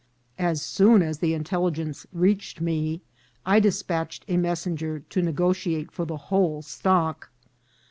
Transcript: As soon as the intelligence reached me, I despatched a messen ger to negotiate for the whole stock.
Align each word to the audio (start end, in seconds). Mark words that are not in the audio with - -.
As 0.39 0.63
soon 0.63 1.03
as 1.03 1.19
the 1.19 1.35
intelligence 1.35 2.07
reached 2.11 2.59
me, 2.59 3.03
I 3.45 3.59
despatched 3.59 4.25
a 4.27 4.35
messen 4.35 4.73
ger 4.73 5.01
to 5.01 5.21
negotiate 5.21 5.91
for 5.91 6.05
the 6.05 6.17
whole 6.33 6.63
stock. 6.63 7.29